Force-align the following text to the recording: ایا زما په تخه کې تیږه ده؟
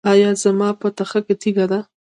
ایا 0.11 0.29
زما 0.43 0.69
په 0.81 0.87
تخه 0.97 1.19
کې 1.25 1.33
تیږه 1.41 1.65
ده؟ 1.71 1.79